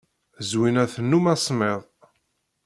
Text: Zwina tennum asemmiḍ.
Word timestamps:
Zwina 0.49 0.83
tennum 0.93 1.25
asemmiḍ. 1.33 1.81